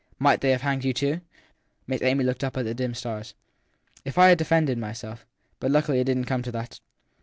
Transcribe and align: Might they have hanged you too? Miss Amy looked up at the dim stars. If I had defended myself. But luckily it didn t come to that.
Might 0.17 0.41
they 0.41 0.49
have 0.49 0.63
hanged 0.63 0.83
you 0.83 0.93
too? 0.93 1.21
Miss 1.85 2.01
Amy 2.01 2.23
looked 2.23 2.43
up 2.43 2.57
at 2.57 2.65
the 2.65 2.73
dim 2.73 2.95
stars. 2.95 3.35
If 4.03 4.17
I 4.17 4.29
had 4.29 4.39
defended 4.39 4.79
myself. 4.79 5.27
But 5.59 5.69
luckily 5.69 5.99
it 5.99 6.05
didn 6.05 6.23
t 6.23 6.27
come 6.27 6.41
to 6.41 6.51
that. 6.53 6.79